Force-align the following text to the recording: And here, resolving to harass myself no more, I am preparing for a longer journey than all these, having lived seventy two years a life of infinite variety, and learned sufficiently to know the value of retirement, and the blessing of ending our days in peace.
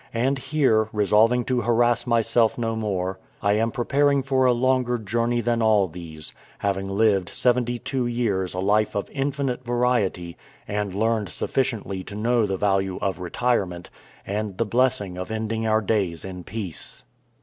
And 0.15 0.39
here, 0.39 0.89
resolving 0.91 1.45
to 1.45 1.61
harass 1.61 2.07
myself 2.07 2.57
no 2.57 2.75
more, 2.75 3.19
I 3.39 3.53
am 3.53 3.69
preparing 3.69 4.23
for 4.23 4.45
a 4.47 4.51
longer 4.51 4.97
journey 4.97 5.41
than 5.41 5.61
all 5.61 5.87
these, 5.87 6.33
having 6.57 6.89
lived 6.89 7.29
seventy 7.29 7.77
two 7.77 8.07
years 8.07 8.55
a 8.55 8.59
life 8.59 8.95
of 8.95 9.11
infinite 9.11 9.63
variety, 9.63 10.37
and 10.67 10.95
learned 10.95 11.29
sufficiently 11.29 12.03
to 12.05 12.15
know 12.15 12.47
the 12.47 12.57
value 12.57 12.97
of 12.99 13.19
retirement, 13.19 13.91
and 14.25 14.57
the 14.57 14.65
blessing 14.65 15.19
of 15.19 15.29
ending 15.29 15.67
our 15.67 15.81
days 15.81 16.25
in 16.25 16.45
peace. 16.45 17.03